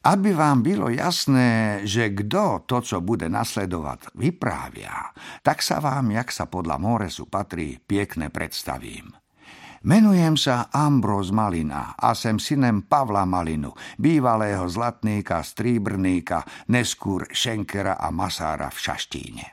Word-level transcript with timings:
Aby 0.00 0.32
vám 0.32 0.64
bylo 0.64 0.88
jasné, 0.88 1.84
že 1.84 2.08
kdo 2.08 2.64
to, 2.64 2.80
co 2.80 3.00
bude 3.04 3.28
nasledovať, 3.28 4.16
vyprávia, 4.16 5.12
tak 5.44 5.60
sa 5.60 5.76
vám, 5.76 6.16
jak 6.16 6.32
sa 6.32 6.48
podľa 6.48 6.80
Moresu 6.80 7.28
patrí, 7.28 7.76
piekne 7.84 8.32
predstavím. 8.32 9.12
Menujem 9.80 10.36
sa 10.36 10.72
Ambros 10.72 11.32
Malina 11.32 11.96
a 11.96 12.12
sem 12.16 12.36
synem 12.36 12.84
Pavla 12.84 13.24
Malinu, 13.28 13.72
bývalého 13.96 14.68
zlatníka, 14.68 15.44
stríbrníka, 15.44 16.68
neskôr 16.72 17.28
Šenkera 17.28 17.96
a 17.96 18.08
Masára 18.12 18.68
v 18.72 18.76
Šaštíne. 18.80 19.46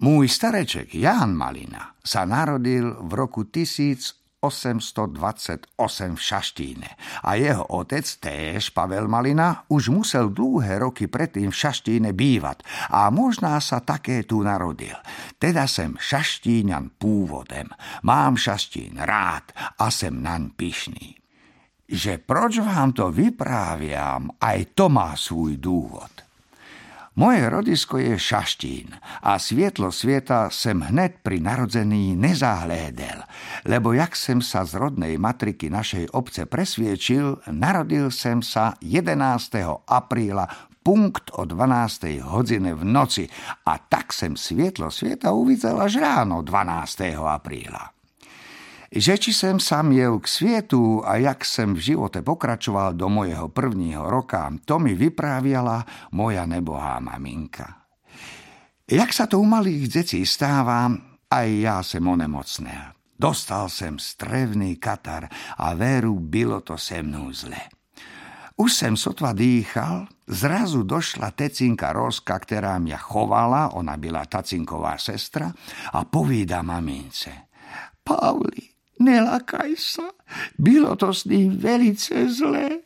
Môj 0.00 0.32
stareček 0.32 0.96
Jan 0.96 1.36
Malina 1.36 1.96
sa 2.00 2.24
narodil 2.24 2.96
v 3.00 3.12
roku 3.12 3.44
1000 3.44 4.19
828 4.40 6.16
v 6.16 6.20
Šaštíne 6.20 6.90
a 7.20 7.36
jeho 7.36 7.64
otec, 7.76 8.08
též 8.18 8.72
Pavel 8.72 9.04
Malina, 9.04 9.68
už 9.68 9.92
musel 9.92 10.32
dlhé 10.32 10.80
roky 10.80 11.12
predtým 11.12 11.52
v 11.52 11.60
Šaštíne 11.60 12.16
bývať 12.16 12.64
a 12.88 13.12
možná 13.12 13.60
sa 13.60 13.84
také 13.84 14.24
tu 14.24 14.40
narodil. 14.40 14.96
Teda 15.36 15.68
sem 15.68 15.92
šaštíňan 16.00 16.96
pôvodem, 16.96 17.68
mám 18.00 18.40
Šaštín 18.40 18.96
rád 18.96 19.52
a 19.76 19.92
sem 19.92 20.16
naň 20.16 20.56
pyšný. 20.56 21.20
Že 21.90 22.22
proč 22.24 22.64
vám 22.64 22.96
to 22.96 23.12
vypráviam, 23.12 24.32
aj 24.40 24.72
to 24.72 24.88
má 24.88 25.12
svůj 25.18 25.58
dôvod. 25.60 26.29
Moje 27.18 27.50
rodisko 27.50 27.98
je 27.98 28.14
Šaštín 28.14 28.94
a 29.26 29.34
svietlo 29.42 29.90
sveta 29.90 30.46
sem 30.46 30.78
hned 30.78 31.26
pri 31.26 31.42
narodzení 31.42 32.14
nezahlédel, 32.14 33.26
lebo 33.66 33.90
jak 33.90 34.14
sem 34.14 34.38
sa 34.38 34.62
z 34.62 34.78
rodnej 34.78 35.18
matriky 35.18 35.66
našej 35.66 36.14
obce 36.14 36.46
presviečil, 36.46 37.42
narodil 37.50 38.14
sem 38.14 38.38
sa 38.46 38.78
11. 38.78 39.18
apríla 39.90 40.46
punkt 40.86 41.34
o 41.34 41.42
12. 41.42 42.22
hodine 42.30 42.78
v 42.78 42.86
noci 42.86 43.26
a 43.66 43.74
tak 43.82 44.14
sem 44.14 44.38
svietlo 44.38 44.86
sveta 44.86 45.34
uvidel 45.34 45.82
až 45.82 45.98
ráno 45.98 46.46
12. 46.46 47.18
apríla 47.18 47.99
že 48.90 49.14
či 49.14 49.30
sem 49.30 49.62
sam 49.62 49.94
jel 49.94 50.18
k 50.18 50.26
svietu 50.26 51.06
a 51.06 51.22
jak 51.22 51.46
sem 51.46 51.78
v 51.78 51.94
živote 51.94 52.26
pokračoval 52.26 52.98
do 52.98 53.06
mojeho 53.06 53.48
prvního 53.48 54.10
roka, 54.10 54.50
to 54.66 54.82
mi 54.82 54.98
vypráviala 54.98 55.86
moja 56.10 56.42
nebohá 56.46 56.98
maminka. 56.98 57.86
Jak 58.90 59.14
sa 59.14 59.30
to 59.30 59.38
u 59.38 59.46
malých 59.46 59.86
detí 60.02 60.26
stáva, 60.26 60.90
aj 61.30 61.48
ja 61.62 61.78
sem 61.86 62.02
onemocnel. 62.02 62.90
Dostal 63.14 63.70
sem 63.70 63.94
strevný 64.02 64.82
katar 64.82 65.30
a 65.62 65.76
veru 65.78 66.18
bylo 66.18 66.60
to 66.66 66.74
se 66.74 66.98
mnou 66.98 67.30
zle. 67.30 67.70
Už 68.60 68.72
sem 68.74 68.96
sotva 68.96 69.32
dýchal, 69.32 70.04
zrazu 70.26 70.82
došla 70.82 71.30
tecinka 71.32 71.96
Roska, 71.96 72.36
ktorá 72.36 72.76
mňa 72.76 72.98
chovala, 72.98 73.72
ona 73.72 73.96
byla 73.96 74.26
tacinková 74.26 74.98
sestra, 75.00 75.48
a 75.94 76.04
povída 76.04 76.60
mamince. 76.60 77.48
Pavli, 78.04 78.69
Nelakaj 79.00 79.80
sa, 79.80 80.12
bylo 80.60 80.92
to 80.96 81.16
s 81.16 81.24
ním 81.24 81.56
velice 81.56 82.28
zlé. 82.28 82.84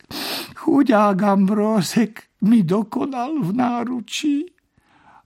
Chudák 0.54 1.18
Ambrózek 1.22 2.22
mi 2.46 2.62
dokonal 2.62 3.42
v 3.42 3.50
náručí. 3.50 4.36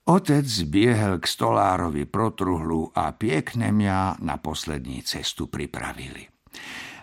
Otec 0.09 0.49
zbiehel 0.49 1.21
k 1.21 1.29
stolárovi 1.29 2.09
protruhlu 2.09 2.89
a 2.97 3.13
piekne 3.13 3.69
mňa 3.69 4.25
na 4.25 4.41
poslední 4.41 5.05
cestu 5.05 5.53
pripravili. 5.53 6.25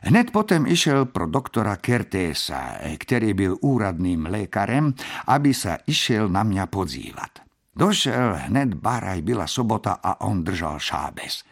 Hned 0.05 0.33
potom 0.33 0.65
išiel 0.65 1.05
pro 1.09 1.29
doktora 1.29 1.77
Kertésa, 1.77 2.81
ktorý 2.81 3.37
byl 3.37 3.53
úradným 3.61 4.25
lékarem, 4.29 4.97
aby 5.29 5.53
sa 5.53 5.81
išiel 5.85 6.29
na 6.29 6.41
mňa 6.41 6.65
podzívať. 6.65 7.31
Došel 7.77 8.49
hned 8.49 8.81
baraj, 8.81 9.21
byla 9.21 9.45
sobota 9.45 10.01
a 10.01 10.25
on 10.25 10.41
držal 10.41 10.81
šábes. 10.81 11.45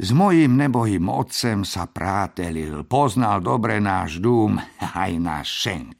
S 0.00 0.08
mojím 0.10 0.56
nebohým 0.56 1.08
otcem 1.08 1.68
sa 1.68 1.84
prátelil, 1.84 2.84
poznal 2.88 3.44
dobre 3.44 3.76
náš 3.78 4.18
dům, 4.18 4.56
aj 5.04 5.12
náš 5.20 5.48
šenk. 5.68 5.96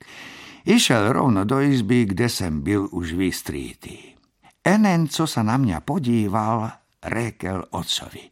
Išiel 0.63 1.11
rovno 1.11 1.43
do 1.43 1.59
izby, 1.59 2.07
kde 2.07 2.31
sem 2.31 2.63
byl 2.63 2.89
už 2.95 3.19
vystrítý. 3.19 4.15
Enen, 4.63 5.11
co 5.11 5.27
sa 5.27 5.43
na 5.43 5.59
mňa 5.59 5.83
podíval, 5.83 6.71
rekel 7.03 7.67
otcovi. 7.75 8.31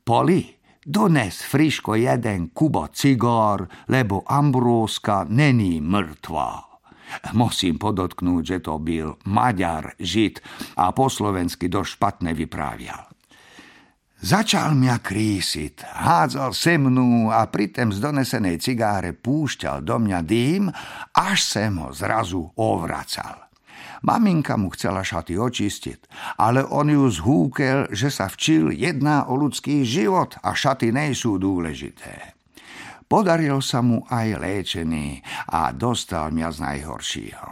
Poli, 0.00 0.48
dones 0.80 1.44
friško 1.44 1.92
jeden 1.92 2.48
kubo 2.56 2.88
cigár, 2.88 3.68
lebo 3.92 4.24
Ambróska 4.24 5.28
není 5.28 5.84
mŕtva. 5.84 6.64
Musím 7.36 7.76
podotknúť, 7.76 8.42
že 8.44 8.58
to 8.64 8.80
byl 8.80 9.20
Maďar, 9.28 9.96
Žid 10.00 10.40
a 10.80 10.92
po 10.96 11.12
slovensky 11.12 11.68
dosť 11.68 11.90
špatne 12.00 12.32
vyprávial. 12.32 13.08
Začal 14.18 14.74
mňa 14.74 14.98
krísiť, 14.98 15.94
hádzal 15.94 16.50
se 16.50 16.74
mnú 16.74 17.30
a 17.30 17.46
pritom 17.46 17.94
z 17.94 18.02
donesenej 18.02 18.58
cigáre 18.58 19.14
púšťal 19.14 19.86
do 19.86 19.94
mňa 19.94 20.20
dým, 20.26 20.66
až 21.14 21.38
sem 21.46 21.78
ho 21.78 21.94
zrazu 21.94 22.50
ovracal. 22.58 23.46
Maminka 24.02 24.58
mu 24.58 24.74
chcela 24.74 25.06
šaty 25.06 25.38
očistiť, 25.38 26.34
ale 26.42 26.66
on 26.66 26.90
ju 26.90 27.06
zhúkel, 27.06 27.86
že 27.94 28.10
sa 28.10 28.26
včil 28.26 28.74
jedná 28.74 29.30
o 29.30 29.38
ľudský 29.38 29.86
život 29.86 30.34
a 30.42 30.50
šaty 30.50 30.90
nejsú 30.90 31.38
dôležité. 31.38 32.34
Podaril 33.06 33.62
sa 33.62 33.86
mu 33.86 34.02
aj 34.10 34.34
léčený 34.34 35.22
a 35.54 35.70
dostal 35.70 36.34
mňa 36.34 36.48
z 36.50 36.58
najhoršího. 36.58 37.48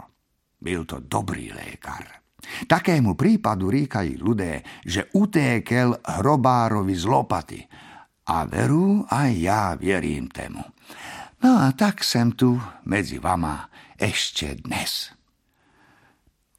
Byl 0.59 0.83
to 0.83 0.99
dobrý 0.99 1.55
lékar. 1.55 2.26
Takému 2.67 3.13
prípadu 3.13 3.67
ríkají 3.67 4.17
ľudé, 4.17 4.63
že 4.85 5.11
utékel 5.13 5.97
hrobárovi 6.01 6.95
z 6.95 7.05
lopaty. 7.05 7.61
A 8.27 8.43
veru 8.43 9.07
aj 9.07 9.31
ja 9.39 9.61
vierím 9.79 10.27
tému. 10.27 10.63
No 11.43 11.51
a 11.63 11.71
tak 11.75 12.03
sem 12.03 12.33
tu 12.33 12.59
medzi 12.87 13.21
vama 13.21 13.69
ešte 13.95 14.57
dnes. 14.61 15.13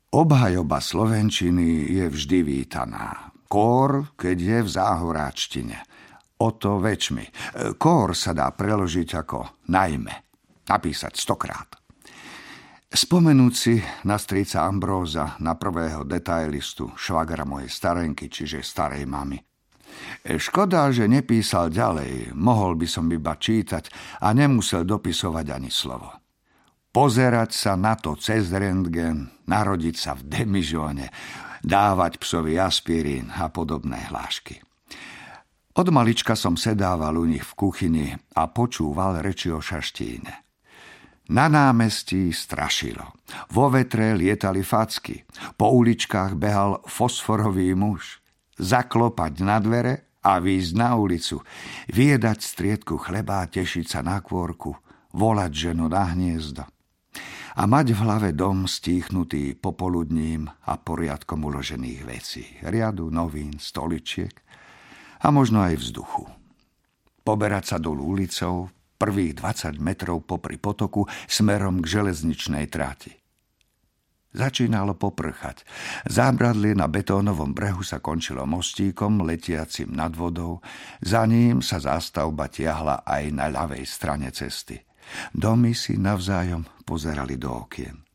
Obhajoba 0.08 0.80
slovenčiny 0.80 1.92
je 1.92 2.06
vždy 2.08 2.38
vítaná. 2.40 3.28
Kór, 3.48 4.16
keď 4.16 4.36
je 4.40 4.58
v 4.64 4.68
záhoráčtine. 4.68 5.78
O 6.40 6.54
to 6.56 6.80
väčšmi. 6.80 7.24
Kór 7.76 8.16
sa 8.16 8.32
dá 8.32 8.48
preložiť 8.52 9.08
ako 9.18 9.68
najmä. 9.68 10.14
Napísať 10.68 11.16
stokrát. 11.16 11.77
Spomenúť 12.88 13.52
si 13.52 13.76
na 14.08 14.16
strica 14.16 14.64
Ambróza, 14.64 15.36
na 15.44 15.60
prvého 15.60 16.08
detailistu, 16.08 16.88
švagra 16.96 17.44
mojej 17.44 17.68
starenky, 17.68 18.32
čiže 18.32 18.64
starej 18.64 19.04
mamy. 19.04 19.36
E, 20.24 20.40
škoda, 20.40 20.88
že 20.88 21.04
nepísal 21.04 21.68
ďalej, 21.68 22.32
mohol 22.32 22.80
by 22.80 22.88
som 22.88 23.04
iba 23.12 23.36
čítať 23.36 23.92
a 24.24 24.32
nemusel 24.32 24.88
dopisovať 24.88 25.46
ani 25.52 25.68
slovo. 25.68 26.16
Pozerať 26.88 27.52
sa 27.52 27.76
na 27.76 27.92
to 27.92 28.16
cez 28.16 28.48
rentgen, 28.56 29.28
narodiť 29.44 29.96
sa 30.00 30.16
v 30.16 30.24
demižóne, 30.24 31.12
dávať 31.60 32.16
psovi 32.16 32.56
aspirín 32.56 33.28
a 33.28 33.52
podobné 33.52 34.08
hlášky. 34.08 34.64
Od 35.76 35.86
malička 35.92 36.32
som 36.32 36.56
sedával 36.56 37.20
u 37.20 37.28
nich 37.28 37.44
v 37.44 37.52
kuchyni 37.52 38.08
a 38.32 38.48
počúval 38.48 39.20
reči 39.20 39.52
o 39.52 39.60
šaštíne. 39.60 40.47
Na 41.28 41.44
námestí 41.44 42.32
strašilo. 42.32 43.04
Vo 43.52 43.68
vetre 43.68 44.16
lietali 44.16 44.64
facky. 44.64 45.28
Po 45.60 45.76
uličkách 45.76 46.32
behal 46.40 46.80
fosforový 46.88 47.76
muž. 47.76 48.24
Zaklopať 48.56 49.44
na 49.44 49.60
dvere 49.60 50.18
a 50.24 50.40
výjsť 50.40 50.72
na 50.72 50.96
ulicu. 50.96 51.44
Viedať 51.92 52.38
striedku 52.40 52.96
chleba 52.96 53.44
a 53.44 53.50
tešiť 53.50 53.86
sa 53.86 54.00
na 54.00 54.24
kôrku. 54.24 54.72
Volať 55.12 55.68
ženu 55.68 55.92
na 55.92 56.16
hniezdo. 56.16 56.64
A 57.58 57.62
mať 57.68 57.92
v 57.92 57.98
hlave 58.06 58.30
dom 58.32 58.64
stíchnutý 58.64 59.52
popoludním 59.52 60.48
a 60.48 60.80
poriadkom 60.80 61.44
uložených 61.44 62.00
vecí. 62.08 62.44
Riadu, 62.64 63.12
novín, 63.12 63.60
stoličiek 63.60 64.32
a 65.20 65.28
možno 65.34 65.60
aj 65.66 65.74
vzduchu. 65.76 66.24
Poberať 67.26 67.74
sa 67.74 67.76
dolu 67.76 68.16
ulicou, 68.16 68.70
prvých 68.98 69.38
20 69.38 69.78
metrov 69.78 70.26
popri 70.26 70.58
potoku 70.58 71.06
smerom 71.30 71.78
k 71.78 71.86
železničnej 71.86 72.66
tráti. 72.66 73.14
Začínalo 74.28 74.92
poprchať. 74.98 75.64
Zábradlie 76.04 76.76
na 76.76 76.84
betónovom 76.84 77.56
brehu 77.56 77.80
sa 77.80 78.02
končilo 78.02 78.44
mostíkom 78.44 79.24
letiacim 79.24 79.88
nad 79.88 80.12
vodou, 80.12 80.60
za 81.00 81.24
ním 81.24 81.64
sa 81.64 81.80
zástavba 81.80 82.50
tiahla 82.52 83.08
aj 83.08 83.24
na 83.32 83.48
ľavej 83.48 83.88
strane 83.88 84.28
cesty. 84.28 84.76
Domy 85.32 85.72
si 85.72 85.96
navzájom 85.96 86.84
pozerali 86.84 87.40
do 87.40 87.64
okien 87.64 88.07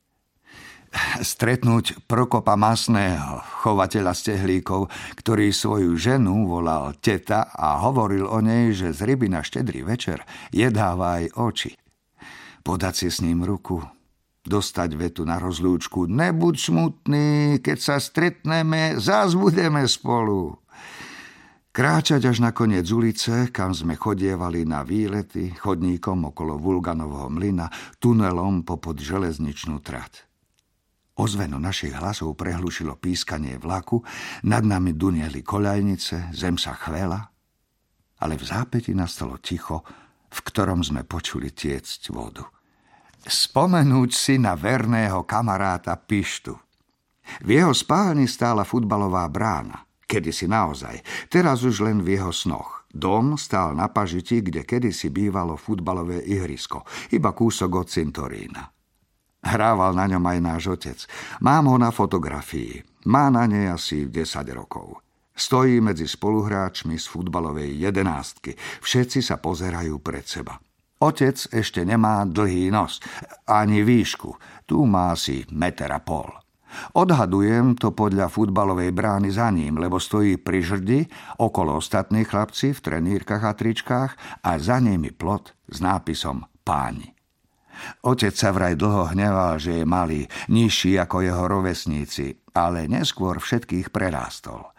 stretnúť 1.22 2.06
Prokopa 2.06 2.54
Masného, 2.54 3.42
chovateľa 3.66 4.13
stehlíkov, 4.13 4.88
ktorý 5.18 5.50
svoju 5.50 5.98
ženu 5.98 6.45
volal 6.45 6.94
teta 7.01 7.50
a 7.50 7.81
hovoril 7.81 8.30
o 8.30 8.40
nej, 8.40 8.72
že 8.72 8.94
z 8.94 9.13
ryby 9.13 9.28
na 9.30 9.42
štedrý 9.42 9.81
večer 9.81 10.22
jedáva 10.54 11.22
aj 11.22 11.25
oči. 11.36 11.72
Podať 12.63 12.94
si 12.95 13.07
s 13.12 13.19
ním 13.19 13.44
ruku, 13.44 13.84
dostať 14.48 14.90
vetu 14.95 15.24
na 15.28 15.40
rozlúčku. 15.40 16.07
Nebuď 16.07 16.56
smutný, 16.56 17.60
keď 17.60 17.78
sa 17.80 17.95
stretneme, 18.00 19.00
zás 19.00 19.36
budeme 19.36 19.84
spolu. 19.88 20.60
Kráčať 21.74 22.30
až 22.30 22.38
na 22.38 22.54
koniec 22.54 22.86
ulice, 22.94 23.50
kam 23.50 23.74
sme 23.74 23.98
chodievali 23.98 24.62
na 24.62 24.86
výlety, 24.86 25.57
chodníkom 25.57 26.30
okolo 26.30 26.62
Vulganovho 26.62 27.34
mlyna, 27.34 27.66
tunelom 27.98 28.62
popod 28.62 29.01
železničnú 29.01 29.81
trať. 29.81 30.32
Ozveno 31.13 31.62
našich 31.62 31.94
hlasov 31.94 32.33
prehlušilo 32.33 32.98
pískanie 32.98 33.62
vlaku, 33.62 34.01
nad 34.50 34.65
nami 34.65 34.98
dunieli 34.98 35.45
koľajnice, 35.45 36.33
zem 36.33 36.57
sa 36.57 36.74
chvela, 36.74 37.21
ale 38.24 38.33
v 38.33 38.44
zápäti 38.44 38.98
nastalo 38.98 39.38
ticho, 39.38 39.86
v 40.33 40.39
ktorom 40.42 40.81
sme 40.81 41.06
počuli 41.06 41.54
tiecť 41.54 42.01
vodu. 42.10 42.42
Spomenúť 43.24 44.10
si 44.10 44.36
na 44.42 44.57
verného 44.57 45.21
kamaráta 45.24 45.94
Pištu. 45.95 46.57
V 47.45 47.50
jeho 47.56 47.71
spálni 47.71 48.25
stála 48.25 48.66
futbalová 48.66 49.30
brána– 49.30 49.86
kedysi 50.13 50.45
naozaj, 50.45 51.01
teraz 51.25 51.66
už 51.66 51.81
len 51.81 52.06
v 52.06 52.21
jeho 52.21 52.30
snoch. 52.30 52.86
Dom 52.94 53.42
stál 53.42 53.74
na 53.74 53.89
pažiti, 53.89 54.45
kde 54.45 54.62
kedysi 54.62 55.09
bývalo 55.09 55.57
futbalové 55.57 56.21
ihrisko, 56.21 56.86
iba 57.09 57.33
kúsok 57.33 57.71
od 57.74 57.88
cintorína. 57.89 58.73
Hrával 59.44 59.92
na 59.92 60.07
ňom 60.07 60.24
aj 60.24 60.40
náš 60.40 60.63
otec. 60.72 61.00
Mám 61.44 61.68
ho 61.68 61.78
na 61.78 61.92
fotografii. 61.92 62.80
Má 63.12 63.28
na 63.28 63.44
nej 63.44 63.68
asi 63.68 64.07
10 64.07 64.48
rokov. 64.56 65.04
Stojí 65.36 65.81
medzi 65.84 66.07
spoluhráčmi 66.07 66.95
z 66.95 67.06
futbalovej 67.10 67.75
jedenástky. 67.84 68.56
Všetci 68.80 69.19
sa 69.19 69.42
pozerajú 69.42 70.00
pred 70.00 70.24
seba. 70.24 70.56
Otec 71.04 71.36
ešte 71.51 71.84
nemá 71.84 72.24
dlhý 72.24 72.72
nos, 72.72 73.04
ani 73.44 73.84
výšku. 73.84 74.40
Tu 74.63 74.80
má 74.88 75.12
asi 75.12 75.44
meter 75.51 75.92
a 75.92 76.00
pol. 76.00 76.31
Odhadujem 76.95 77.78
to 77.78 77.94
podľa 77.94 78.31
futbalovej 78.31 78.95
brány 78.95 79.30
za 79.30 79.51
ním, 79.54 79.78
lebo 79.78 80.01
stojí 80.01 80.42
pri 80.42 80.60
žrdi, 80.63 81.00
okolo 81.38 81.78
ostatní 81.78 82.25
chlapci 82.25 82.74
v 82.74 82.80
trenírkach 82.81 83.44
a 83.45 83.54
tričkách 83.54 84.42
a 84.42 84.51
za 84.57 84.80
nimi 84.81 85.13
plot 85.13 85.54
s 85.69 85.78
nápisom 85.84 86.48
Páni. 86.63 87.23
Otec 88.06 88.34
sa 88.36 88.54
vraj 88.54 88.78
dlho 88.78 89.12
hneval, 89.12 89.60
že 89.60 89.81
je 89.81 89.86
malý, 89.86 90.28
nižší 90.48 91.00
ako 91.02 91.25
jeho 91.25 91.44
rovesníci, 91.50 92.38
ale 92.54 92.86
neskôr 92.88 93.42
všetkých 93.42 93.90
prerástol. 93.90 94.74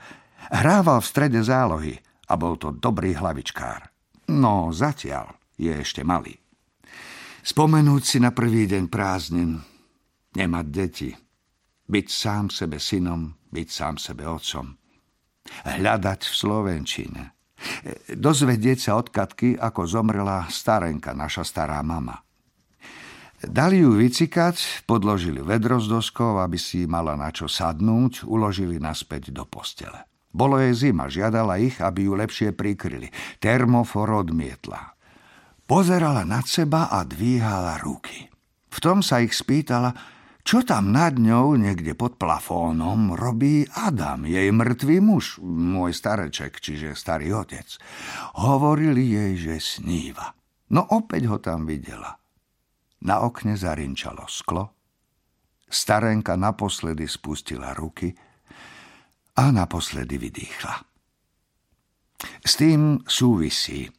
Hrával 0.53 1.01
v 1.01 1.11
strede 1.11 1.41
zálohy 1.43 1.95
a 2.29 2.35
bol 2.39 2.61
to 2.61 2.73
dobrý 2.73 3.17
hlavičkár. 3.17 3.91
No 4.33 4.73
zatiaľ 4.73 5.37
je 5.61 5.73
ešte 5.73 6.01
malý. 6.07 6.37
Spomenúť 7.45 8.03
si 8.03 8.19
na 8.25 8.33
prvý 8.33 8.65
deň 8.65 8.89
prázdnin, 8.89 9.61
nemať 10.33 10.67
deti– 10.73 11.11
byť 11.89 12.07
sám 12.09 12.49
sebe 12.49 12.81
synom, 12.81 13.37
byť 13.53 13.69
sám 13.69 13.95
sebe 14.01 14.25
otcom. 14.25 14.73
Hľadať 15.69 16.21
v 16.25 16.35
Slovenčine. 16.35 17.23
Dozvedieť 18.13 18.79
sa 18.81 18.93
od 18.97 19.13
Katky, 19.13 19.57
ako 19.57 19.85
zomrela 19.85 20.49
starenka, 20.49 21.13
naša 21.13 21.45
stará 21.45 21.81
mama. 21.85 22.24
Dali 23.49 23.85
ju 23.85 23.97
vycikať, 23.97 24.87
podložili 24.89 25.45
vedro 25.45 25.77
s 25.77 25.89
doskou, 25.91 26.41
aby 26.41 26.57
si 26.57 26.89
mala 26.89 27.17
na 27.19 27.29
čo 27.29 27.49
sadnúť, 27.51 28.25
uložili 28.25 28.81
naspäť 28.81 29.33
do 29.35 29.45
postele. 29.45 30.09
Bolo 30.35 30.59
jej 30.59 30.75
zima, 30.91 31.07
žiadala 31.07 31.63
ich, 31.63 31.79
aby 31.79 32.11
ju 32.11 32.19
lepšie 32.19 32.51
prikryli. 32.57 33.13
Termofor 33.39 34.27
odmietla. 34.27 34.99
Pozerala 35.65 36.27
nad 36.27 36.45
seba 36.45 36.91
a 36.91 37.07
dvíhala 37.07 37.79
ruky. 37.81 38.29
V 38.69 38.79
tom 38.83 39.01
sa 39.01 39.23
ich 39.23 39.33
spýtala, 39.33 39.95
čo 40.45 40.61
tam 40.61 40.93
nad 40.93 41.17
ňou, 41.17 41.57
niekde 41.57 41.97
pod 41.97 42.21
plafónom, 42.21 43.17
robí 43.17 43.65
Adam, 43.73 44.29
jej 44.29 44.53
mŕtvý 44.53 45.01
muž, 45.01 45.41
môj 45.41 45.97
stareček, 45.97 46.61
čiže 46.61 46.93
starý 46.93 47.33
otec. 47.33 47.65
Hovorili 48.37 49.09
jej, 49.09 49.33
že 49.41 49.55
sníva. 49.63 50.37
No 50.69 50.85
opäť 50.85 51.31
ho 51.33 51.39
tam 51.41 51.65
videla. 51.65 52.24
Na 53.05 53.21
okne 53.21 53.53
zarinčalo 53.53 54.25
sklo, 54.25 54.73
starenka 55.69 56.41
naposledy 56.41 57.05
spustila 57.05 57.77
ruky 57.77 58.09
a 59.37 59.53
naposledy 59.53 60.17
vydýchla. 60.17 60.75
S 62.41 62.53
tým 62.57 63.05
súvisí. 63.05 63.91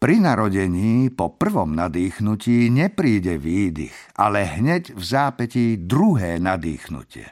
Pri 0.00 0.16
narodení 0.16 1.12
po 1.12 1.36
prvom 1.36 1.76
nadýchnutí 1.76 2.72
nepríde 2.72 3.36
výdych, 3.36 4.16
ale 4.16 4.48
hneď 4.48 4.96
v 4.96 5.02
zápetí 5.04 5.66
druhé 5.76 6.40
nadýchnutie. 6.40 7.28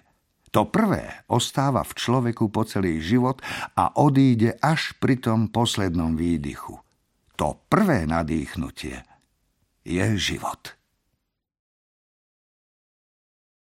To 0.52 0.68
prvé 0.68 1.24
ostáva 1.32 1.80
v 1.80 1.96
človeku 1.96 2.52
po 2.52 2.68
celý 2.68 3.00
život 3.00 3.40
a 3.72 3.96
odíde 3.96 4.60
až 4.60 4.92
pri 5.00 5.16
tom 5.16 5.48
poslednom 5.48 6.12
výdychu. 6.12 6.76
To 7.40 7.56
prvé 7.72 8.04
nadýchnutie 8.04 9.00
je 9.88 10.04
život. 10.20 10.77